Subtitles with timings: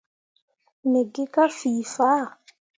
[0.89, 2.23] Me gi ka fii faa.